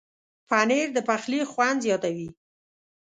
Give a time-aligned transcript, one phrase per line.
[0.49, 2.27] پنېر د پخلي خوند زیاتوي.